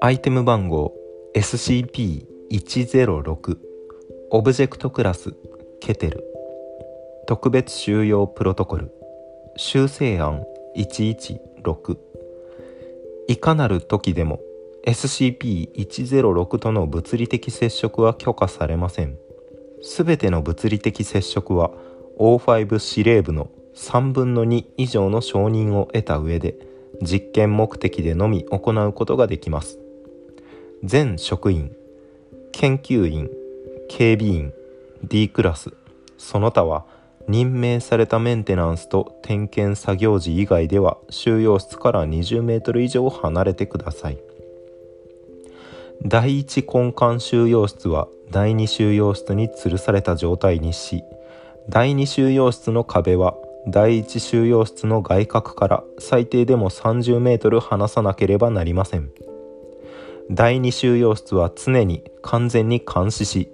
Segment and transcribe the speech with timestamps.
[0.00, 0.94] アイテム番号
[1.34, 3.58] SCP-106
[4.30, 5.34] オブジェクトクラス
[5.80, 6.24] ケテル
[7.26, 8.92] 特別収容プロトコル
[9.56, 10.44] 修正案
[10.76, 11.98] 116
[13.28, 14.40] いかなる時でも
[14.86, 19.18] SCP-106 との物理的接触は許可されません。
[19.82, 21.70] すべての物理的接触は
[22.18, 23.50] O5 司令部の
[23.80, 26.54] 3分の2以上の承認を得た上で
[27.00, 29.78] 実験目的でのみ行うことができます。
[30.84, 31.74] 全職員
[32.52, 33.30] 研究員
[33.88, 34.52] 警備員
[35.02, 35.72] D クラス
[36.18, 36.84] その他は
[37.26, 44.18] 任命されたメンテナンスと点検作業時以外では収容室から20メートル以上離れてください。
[46.02, 51.02] 第一根幹収容室は第二収容室に吊るされた状態にし
[51.68, 53.34] 第二収容室の壁は
[53.66, 59.10] 第一収容室の外角から最低でも30メートル離さなければなりません。
[60.30, 63.48] 第二収容室は常に完全に監視し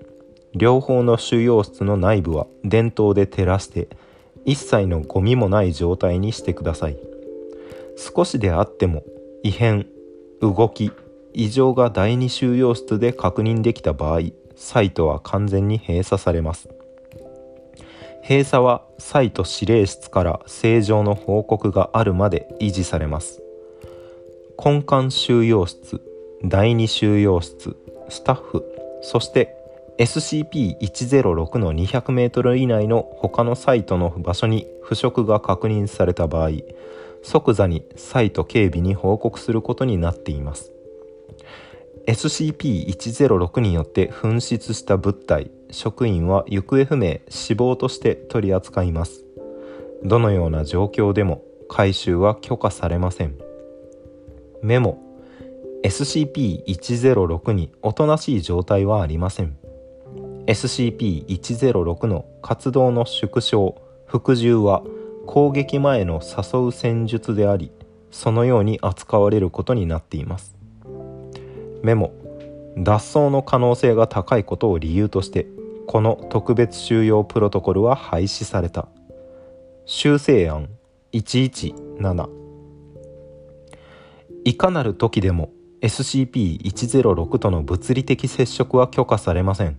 [0.55, 3.89] 両方の収容室の内部は電灯で照らして
[4.45, 6.99] 一切のゴミもない状態にしてください。
[7.97, 9.03] 少しであっても
[9.43, 9.87] 異変
[10.41, 10.93] 動き
[11.33, 14.21] 異常が第二収容室で確認できた場合
[14.55, 16.69] サイトは完全に閉鎖されます。
[18.29, 23.41] 閉鎖はサイト指令室から正常の報告があるまで維持されます。
[24.63, 26.01] 根幹収容室
[26.45, 27.77] 第二収容室
[28.09, 28.65] スタッフ
[29.01, 29.55] そして
[29.99, 36.51] SCP-106 の 200m 以内の他のサイトの場所に腐食が確認された場合
[37.23, 40.76] 即座にサイト警備に報告することになっています。
[42.07, 49.25] SCP-106 によって紛失した物体職員は行方不明死亡として取り扱います。
[50.05, 53.35] どのような状況でも回収は許可されません。
[54.63, 55.03] メモ。
[55.83, 59.57] SCP-106 におとなしい状態はありません。
[60.47, 64.85] SCP-106 の活動の縮小服従は
[65.27, 67.73] 攻撃前の誘う戦術であり
[68.13, 70.57] そのように扱われることになっています。
[71.83, 72.13] メモ。
[72.77, 75.47] 脱走の可能性が高いことを理由として
[75.87, 78.89] この特別収容プロトコルは廃止された。
[79.87, 80.69] 修正案。
[81.13, 82.29] 117
[84.45, 85.51] いかなる時でも
[85.81, 89.79] SCP-106 との物理的接触は許可されません。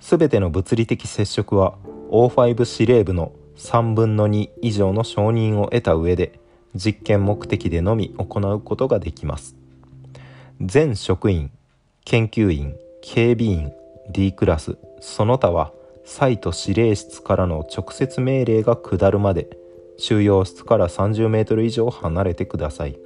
[0.00, 1.78] すべての物理的接触は
[2.10, 6.38] O5 司令部の3分の2以上の承認を得た上で
[6.74, 9.57] 実験目的でのみ行うことができます。
[10.60, 11.52] 全職員
[12.04, 13.72] 研究員警備員
[14.10, 15.72] D クラスその他は
[16.04, 19.56] サイト指令室からの直接命令が下るまで
[19.98, 22.98] 収容室から30メートル以上離れてください。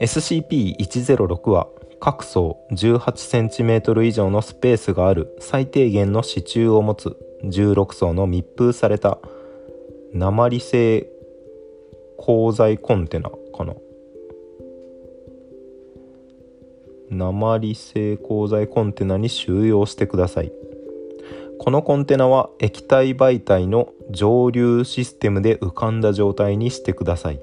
[0.00, 1.68] SCP-106 は
[2.00, 9.18] 各層18センチメートル以上のスペースがある最低限の支柱を持つ16層の密封された
[10.14, 11.06] 鉛製
[12.16, 13.74] 鋼材コンテナかな。
[17.10, 20.52] 鉛製鋼材コンテナに収容してください。
[21.58, 27.40] このコンテナは液体媒体の蒸留システムで浮かんだ状態にしてください。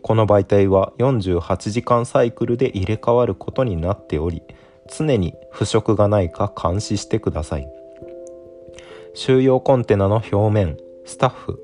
[0.00, 4.42] この媒体は48時間サイクルで入れ替わることになっており
[4.88, 7.68] 常に腐食がないか監視してください。
[9.14, 11.60] 収容コンテナの表面スタッフ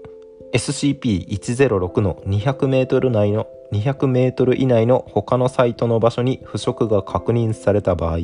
[0.53, 8.18] SCP-106 の 200m 内の200メートル以内の他のサイトの場所に腐食が確認された場合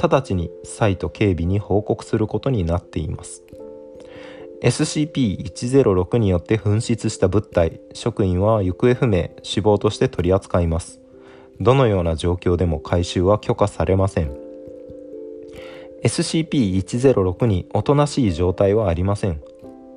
[0.00, 3.42] 直ちにサイト警備に報告することになっています。
[4.62, 11.00] SCP-106 によって紛失した物体職員は行方不明死亡として取り扱います。
[11.60, 14.36] どのような状況でも回収は許可されません。
[16.04, 19.40] SCP-106 におとなしい状態はありません。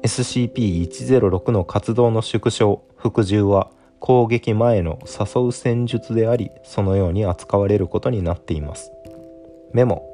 [0.04, 3.70] SCP-106 の活動の縮小服従は
[4.02, 8.92] 攻撃前の誘う戦術でありそのように扱われることになっています。
[9.72, 10.08] メモ。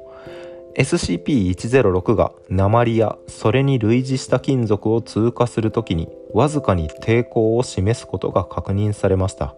[0.76, 9.56] SCP-106 が鉛やそれに類似した金属を通過するときにわずかに抵抗を示すことが確認されました。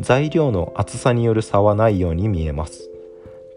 [0.00, 2.90] 材料の厚さによる差はないように見えます。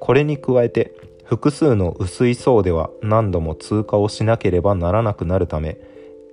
[0.02, 0.92] これに加えて
[1.24, 5.78] 複数の薄い層では何度も通過をしなければならなくなるため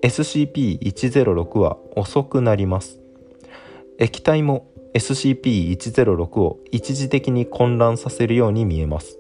[0.03, 3.04] SCP-106 は遅くなります。
[3.99, 9.19] 液体も SCP-106 を一時的に混乱させるように見えます。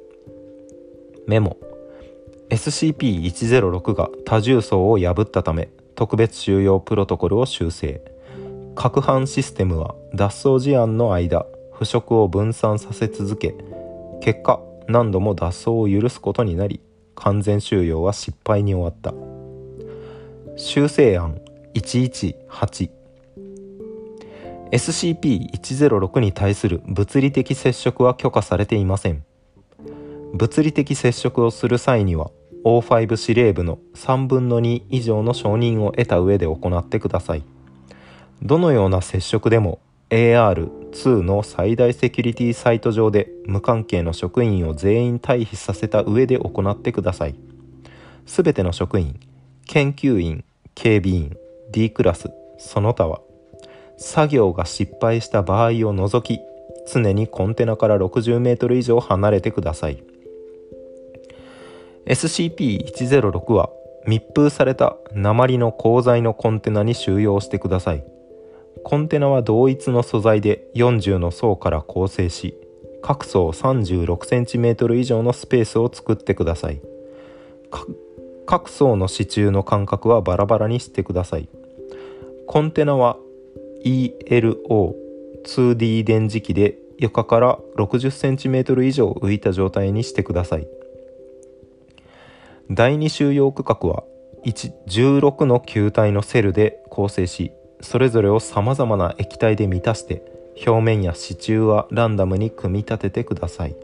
[1.26, 1.56] メモ。
[2.50, 8.02] SCP-106 が多重層を破ったため特別収容プロトコルを修正。
[8.74, 13.54] 攪拌システムは脱走事案の間腐食を分散させ続け
[14.20, 16.80] 結果何度も脱走を許すことになり
[17.14, 19.14] 完全収容は失敗に終わった。
[20.56, 21.40] 修正案
[21.74, 23.03] 118
[24.72, 29.24] SCP-106 に対する物理的接触は許可されていません。
[30.34, 32.30] 物理的接触をする際には
[32.64, 37.44] O5 司令部の3分の2以上の承認を得た上で行ってください。
[38.42, 39.80] どのような接触でも
[40.10, 47.34] AR2 の最大セキュリティサイト上で無関係の職員を全員退避させた上で行ってください。
[48.26, 49.20] すべての職員
[49.66, 50.44] 研究員
[50.74, 51.36] 警備員
[51.70, 53.20] D クラスその他は
[53.96, 56.40] 作業が失敗した場合を除き
[56.92, 60.02] 常にコンテナから60メートル以上離れてください。
[62.06, 63.70] SCP-106 は
[64.06, 68.04] 密封された鉛の鋼材のコンテナに収容してください。
[68.82, 72.54] コンテナは同一の素材で40の層から構成し
[73.00, 76.80] 各層 36cm 以上のスペースを作ってください。
[78.46, 81.48] 各層の支柱の間隔はバラバラにしてください。
[82.46, 83.16] コンテナは
[83.84, 90.68] ELO2D 電磁気で床から 60cm 以上浮いた状態にしてください。
[92.70, 94.04] 第2収容区画は
[94.44, 100.22] 16の球体のセルで構成しそれぞれをさまざまな液体で満たして
[100.66, 103.76] 表面や支柱はランダムに組み立ててください。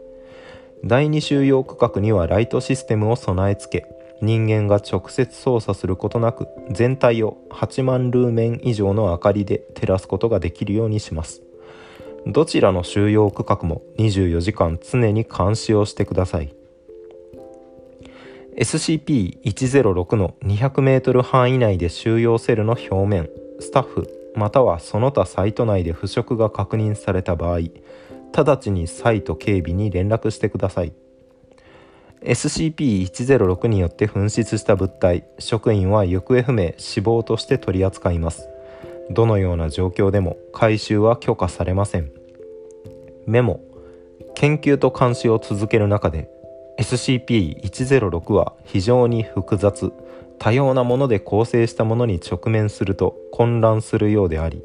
[0.83, 11.41] 第2収容区画にはライトシステムを備え付け人間が直接操作することなく全体を8万ルーメン以上の明かりで照らすことができるようにします。
[12.27, 16.53] どちらの収容区画も24時間常に監視をしてください。
[18.57, 23.29] SCP-106 の 200m 範囲内で収容セルの表面
[23.59, 27.59] スタッフまたはその他サイト内で腐食が確認された場合
[28.33, 30.93] 直ちにサイト警備に連絡してください。
[32.21, 38.47] SCP-106 によって紛失した物体職員は行方不明死亡として取り扱います。
[39.09, 42.11] どのような状況でも回収は許可されません。
[43.25, 43.61] メモ。
[44.35, 46.29] 研究と監視を続ける中で
[46.79, 49.91] SCP-106 は非常に複雑。
[50.39, 54.63] 多様なもので構成したものに直面すると混乱するようであり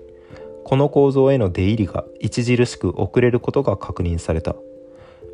[0.65, 4.57] この構造への出入りが著しく遅れることが確認された。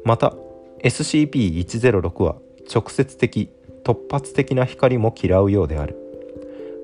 [0.05, 0.35] また
[0.82, 2.37] SCP-106 は
[2.73, 3.50] 直接的
[3.84, 5.96] 突発的な光も嫌うようである。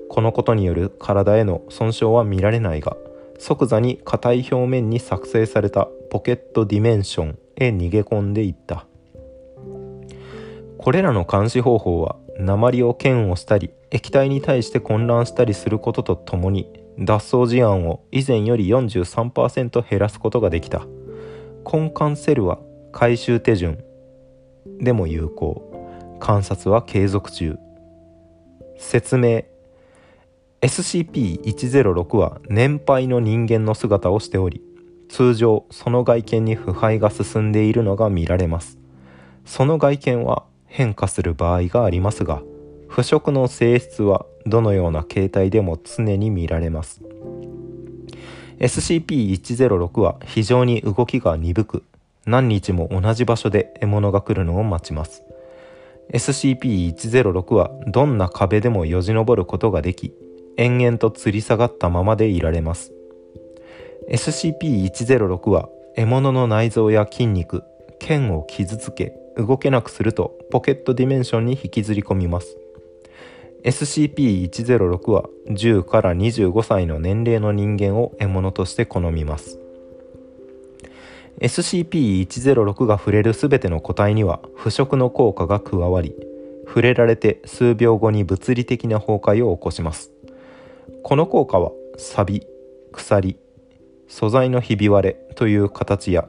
[0.09, 2.97] このことによる体への損傷は見られないが
[3.37, 8.85] 即座に硬い表面に作成されたポケットディメンションへ逃げ込んでいった。
[10.77, 20.85] これらの監視方法は鉛を嫌悪したり液体に対して混乱したりすることとともに脱走事案を以前より43%減らすことができた。
[21.71, 22.59] 根幹セルは
[22.91, 23.83] 回収手順
[24.65, 26.17] でも有効。
[26.19, 27.57] 観察は継続中。
[28.77, 29.43] 説明。
[30.61, 34.61] SCP-106 は年配の人間の姿をしており
[35.07, 38.77] 通常その外見に腐敗が進んでいるのが見られます。
[39.45, 42.43] その外見は変化する場合がありますが
[42.87, 47.01] 腐食の性質はどのような形態でも常に見られます。
[48.59, 51.83] SCP-106 は非常に動きが鈍く
[52.29, 55.23] 何日も同じ場所で獲物が来るのを待ちます。
[56.13, 60.13] SCP-106 はどんな壁でもよじ登ることができ
[60.57, 62.93] 延々と吊り下がったままでいられます。
[64.09, 67.63] SCP-106 は獲物の内臓や筋肉
[67.99, 72.57] 腱を傷つけ動けなくするとポケットディメンションに引きずり込みます。
[73.63, 79.58] SCP-106 は10から25歳の年齢の人間を獲物として好みます。
[81.41, 86.15] SCP-106 が触れる全ての個体には腐食の効果が加わり
[86.67, 90.11] 触れられて数秒後に物理的な崩壊を起こします。
[91.03, 92.45] この効果は錆
[92.91, 93.37] 鎖
[94.07, 96.27] 素材のひび割れという形や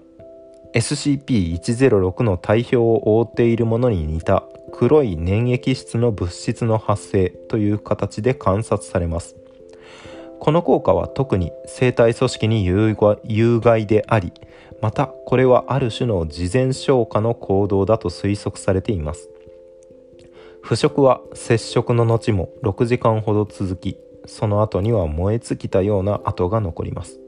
[0.75, 9.35] SCP-106 の体表を覆っているものに似た黒い粘液質の物質の発生という形で観察されます。
[10.39, 12.95] この効果は特に生体組織に有
[13.61, 14.33] 害であり
[14.81, 19.29] またこれはある種の事前消化の行動だと推測されています。
[20.63, 23.97] 腐食は接触の後も6時間ほど続き
[24.27, 27.19] その後には燃え尽きたような跡が残ります。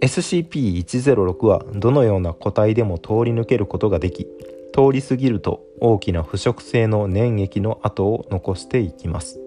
[0.00, 4.26] SCP-106 はどのような個体でも通り抜けることができ
[4.72, 9.40] 通り過ぎると大きな腐食性の粘液の跡を残していきます。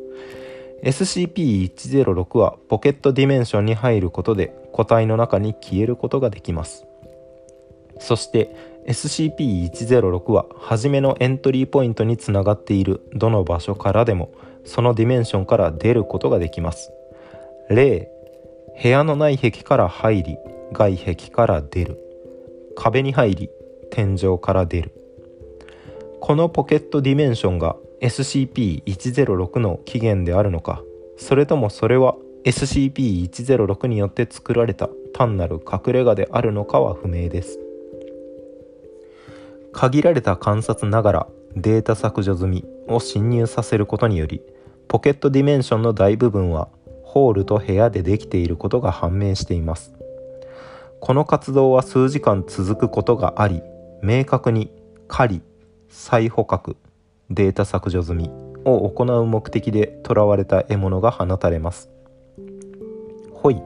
[0.83, 6.85] SCP-106 はポケットディメンションに入ることで個体の中に消えることができます。
[7.99, 8.55] そして
[8.87, 14.31] SCP-106 は初めのエントリーポイントにつながっているどの場所からでも
[14.65, 16.91] そのディメンションから出ることができます。
[17.69, 18.09] 例
[18.81, 20.37] 部屋の内壁から入り
[20.71, 21.99] 外壁から出る。
[22.75, 23.49] 壁に入り
[23.89, 24.91] 天井から出る。
[26.19, 30.81] このポケットディメンションが SCP-106 の起源であるのか。
[31.17, 37.59] それともそれは SCP-106 によって作られた単なる隠れ家であるのかは不明です。
[39.73, 44.41] 限られた観察ながらデータ削除済みを侵入させることにより
[44.87, 46.69] ポケットディメンションの大部分は
[47.03, 49.93] ホールと部屋でできていることが判明しています。
[50.99, 53.61] この活動は数時間続くことがあり
[54.01, 54.71] 明確に
[55.07, 55.41] 狩り
[55.89, 56.75] 再捕獲
[57.29, 58.29] データ削除済み
[58.65, 61.89] を行う目的で囚われた獲物が放たれます。
[63.31, 63.61] ホイ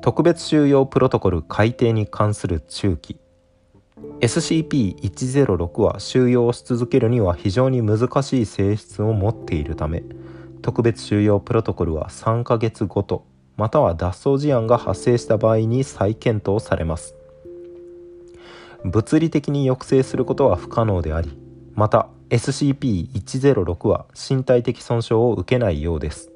[0.00, 3.18] 特別収容プロトコル改定に関する中期。
[4.20, 10.02] SCP-106 は収容し続けるには非常に難しい性質を持っているため
[10.62, 13.24] 特別収容プロトコルは3ヶ月ごと
[13.56, 17.14] または脱走事案が発生した場合に再検討されます。
[18.84, 21.38] 物理的に抑制することは不可能であり
[21.74, 26.30] また SCP-106 は身体的損傷を受けないようです。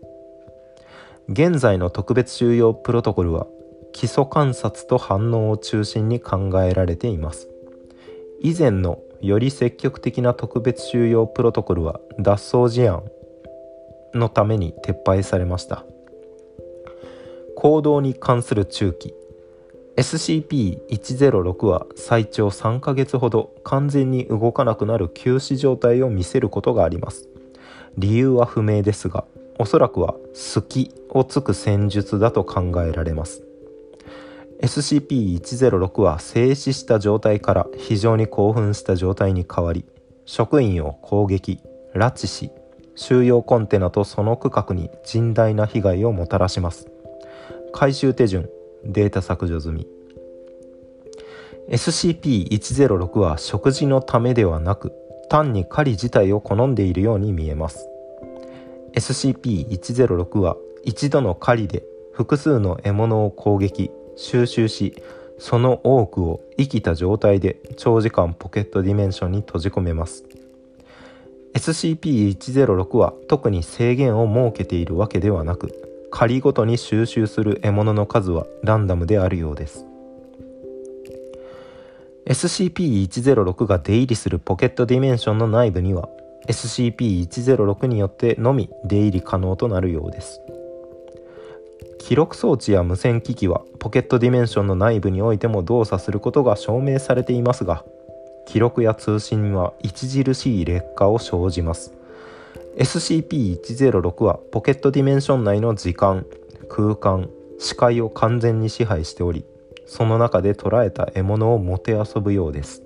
[1.29, 3.47] 現在の特別収容プロトコルは
[3.93, 7.49] 基礎観察と反応を中心に考えられています。
[8.41, 13.03] 以前のより積極的な特別収容プロトコルは脱走事案
[14.15, 15.85] のために撤廃されました。
[17.57, 19.13] 行動に関する中期
[19.99, 27.29] SCP-106 は最長3ヶ月ほど完全に動かなくなる休止状態を見せることがあります。
[27.97, 29.25] 理由は不明ですが
[29.59, 30.15] おそらくは
[30.55, 33.43] 「好き」をつく戦術だと考えられます。
[34.63, 39.85] SCP-106 は静止した状態から非常に興奮した状態に変わり
[40.27, 41.59] 職員を攻撃
[41.95, 42.53] 拉致し
[42.95, 46.89] 収容コンテナとその区画に甚大な被害をもたらします。
[47.73, 48.49] 回収手順
[48.85, 49.87] データ削除済み。
[51.71, 54.93] SCP-106 は食事のためではなく
[55.29, 57.89] 単に狩り自体を好んでいるように見えます。
[58.95, 61.83] SCP-106 は一度の狩りで
[62.13, 65.03] 複数の獲物を攻撃収集し
[65.39, 70.25] その多くを生きた状態で長時間ポケットディメンションに閉じ込めます。
[71.55, 79.85] SCP-106 は特に制限を設けているわけではなく狩りごとに収集する獲物の数はランダムであるようです。
[82.27, 86.09] SCP-106 が出入りする pocket dimension の内部には
[86.47, 90.41] SCP-106 によってのみ出入り可能となるようです。
[91.99, 97.85] 記録装置や無線機器は pocket dimension の内部においても動作することが証明されていますが
[98.47, 101.98] 記録や通信には著しい劣化を生じます。
[102.79, 106.25] SCP-106 はポケットディメンション内の時間
[106.69, 109.45] 空間視界を完全に支配しており
[109.85, 112.83] その中で捉えた獲物をもてあそぶようです。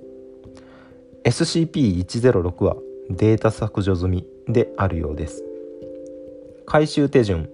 [1.25, 2.77] SCP-106 は
[3.11, 5.45] データ削除済みであるようです。
[6.65, 7.51] 回収手順。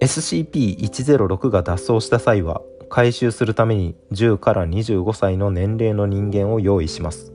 [0.00, 7.32] SCP-106 が脱走した際は回収するために10から25歳の年齢の人間を用意します。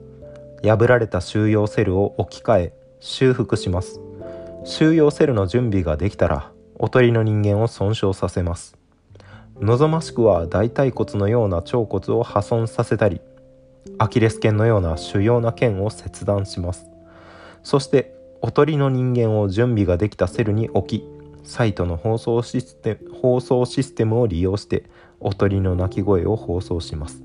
[0.63, 3.99] 破られた収容セルを置き換え修復します。
[4.63, 8.77] 収容セルの準備ができたらおとりの人間を損傷させます。
[9.59, 13.19] 望ましくは大腿骨のような腸骨を破損させたり
[13.97, 16.89] アキレス腱のような主要な腱を切断します。
[17.63, 21.07] そしておとりの人間を準備ができたセルに置き
[21.43, 24.89] サイトの放送システム放送システムを利用して
[25.19, 27.23] おとりの鳴き声を放送します。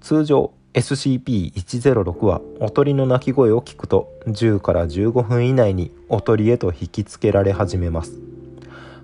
[0.00, 8.20] 通常 SCP-106 はおとりの鳴き声を聞くと10から15分以内におとりへと引きつけられ始めます。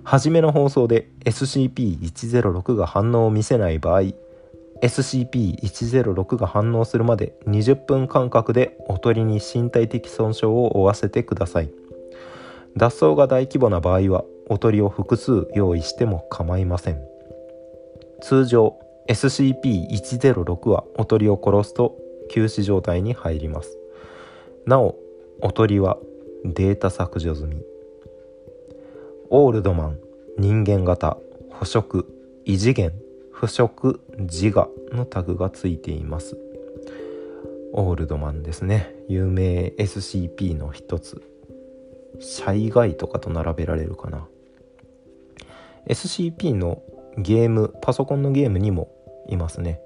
[0.03, 4.13] 初めの放送で SCP-106 が反応を見せない場合
[4.81, 11.71] SCP-106 が反応するまで20分間隔でおとりに身体的損傷を負わせてください。
[12.77, 17.01] 脱走が大規模な場合はおとりを複数用意しても構いません。
[18.21, 21.97] 通常 SCP-106 はおとりを殺すと
[22.29, 23.77] 休止状態に入ります。
[24.65, 24.95] なお
[25.41, 25.97] おとりは
[26.43, 27.61] データ削除済み。
[29.29, 29.99] オールドマン
[30.37, 31.17] 人間型
[31.49, 32.05] 捕食
[32.45, 32.93] 異次元
[33.31, 36.37] 腐食自我のタグがついています。
[37.73, 38.95] オールドマンですね。
[39.07, 41.21] 有名 SCP の一つ。
[42.19, 44.27] Shy Guy とかと並べられるかな。
[45.87, 46.81] SCP の
[47.17, 48.96] ゲームパソコンのゲームにも
[49.27, 49.79] いますね。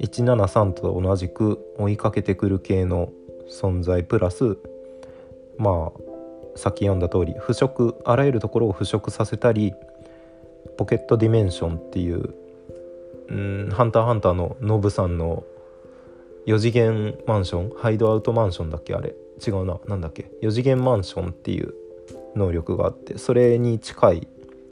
[0.00, 3.10] 173と同じく追いかけてくる系の
[3.48, 4.58] 存在プラス
[5.56, 9.72] まあさっき読んだ通り腐食あらゆるところを腐食させたり
[10.76, 12.34] pocket dimension っていう
[13.28, 15.44] うんハンターハンターのノブさんの
[16.46, 19.14] 4次元マンションハイドアウトマンションだっけあれ。
[19.46, 19.78] 違うな。
[19.86, 20.30] 何だっけ。
[20.42, 21.74] 4次元マンションっていう
[22.36, 24.28] 能力があってそれに近い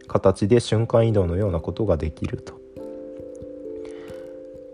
[0.06, 2.63] 形で瞬間移動のようなことができると。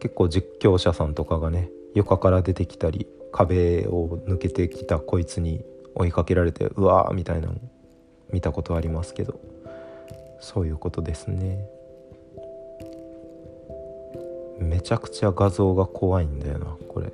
[0.01, 5.65] 結構実況者さんとかがね床から出てきたり壁を抜けてきたこいつに
[5.95, 7.55] 追いかけられてうわーみたいなの
[8.33, 9.41] 見たことありますけど
[10.41, 11.65] そういうことですね。
[14.59, 17.13] めちゃくちゃ画像が怖いんだよなこれ。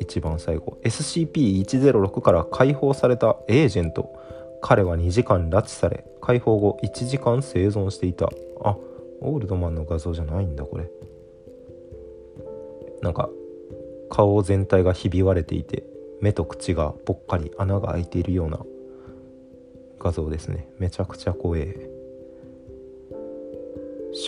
[0.00, 0.78] 一番最後。
[0.84, 4.14] SCP-106 から解放されたエージェント。
[4.62, 8.28] 彼は2時間拉致され解放後1時間生存していた。
[8.62, 8.76] あ
[9.20, 10.90] オールドマンの画像じゃないんだこれ。
[13.02, 13.30] なんか
[14.10, 15.84] 顔全体がひび割れていて
[16.20, 18.58] 目と口がぽっかり穴が開いているような
[19.98, 20.68] 画像ですね。
[20.78, 21.90] めちゃくちゃ怖え。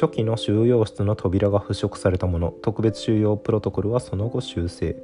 [0.01, 4.97] 初期の収容室の扉が腐食されたもの特別収容プロトコルはその後修正。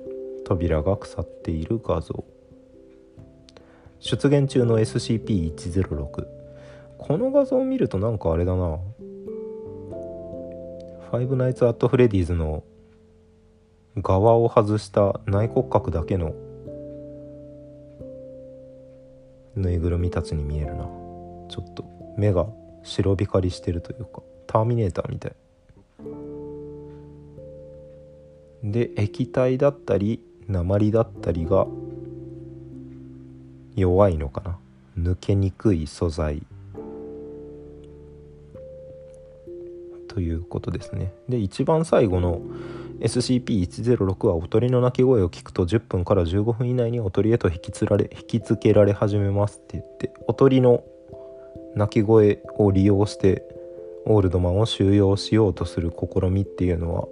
[0.44, 2.24] 扉が腐っている画像。
[4.00, 6.26] 出現中の SCP-106
[6.98, 8.78] この画像を見るとなんかあれだな。
[11.10, 12.62] ファイブナイツ・アット・フレディーズの
[13.96, 16.34] 側を外した内骨格だけの
[19.56, 20.84] ぬいぐるみたちに見えるな。
[21.48, 21.84] ちょっと
[22.16, 22.46] 目が
[22.82, 25.32] 白光りしてるというかターミネーターみたい。
[28.62, 31.66] で液体だったり鉛だったりが
[33.76, 34.58] 弱いのかな。
[34.98, 36.42] 抜けにくい素材。
[40.08, 41.12] ということですね。
[41.28, 42.40] で一番最後の
[43.00, 50.82] SCP-106 はおとりの鳴き声を聞くと10分から15分以内におとりへと引きつられ引きつけられ始めますって言っておとりの
[51.74, 53.44] 鳴き声を利用して
[54.04, 57.08] オールドマンを収容しようとする試みっていうのは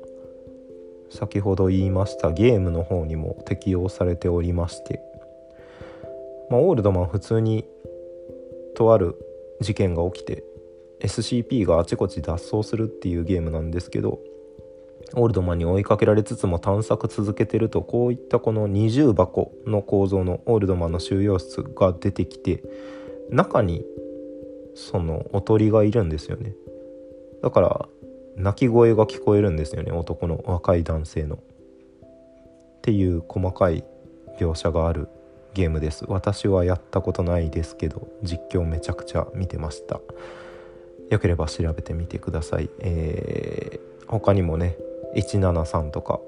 [1.11, 5.01] 先ほど言いましたゲームの方にも適用されておりまして、
[6.51, 7.65] まあ、オールドマン普通に
[8.75, 9.15] とある
[9.61, 10.43] 事件が起きて
[11.01, 14.19] SCP があちこち脱走するっていうゲームなんですけど
[15.17, 22.63] オールドマンに追いかけられつつも探索続けてるとこういったこの二重箱の構造のオールドマンの収容室が出てきて
[23.31, 23.83] 中に
[24.75, 26.53] そのおとりがいるんですよね。
[27.43, 27.89] だから
[28.37, 31.37] 泣き声が聞こえるんですよね男の若い男性の。
[31.37, 31.41] っ
[32.83, 33.85] ていう細かい
[34.39, 35.09] 描写がある
[35.55, 36.05] ゲームです。
[36.09, 39.99] 私はやったことないですけど実況めちゃくちゃ見てました。
[41.09, 42.69] よければ調べてみてください。
[42.81, 44.77] えー、他にもね
[45.17, 46.21] 173とか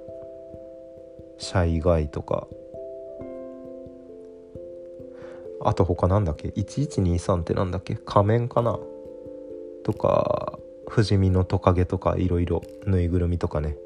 [1.39, 2.49] シャイガイとか。
[5.61, 7.97] あと他なんだっけ？1123ってなんだっけ？
[7.97, 8.79] 仮面かな？
[9.85, 13.77] とか不死身のトカゲとかいろいろぬいぐるみとかね。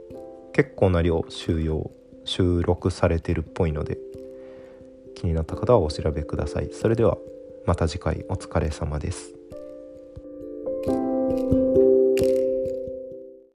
[0.53, 1.91] 結構な量収容
[2.25, 3.99] 収録されてるっぽいので
[5.15, 6.71] 気になった方はお調べください。
[6.73, 7.17] それでは
[7.67, 9.42] また次回お疲れ様です。